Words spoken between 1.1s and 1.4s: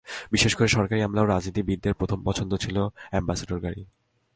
ও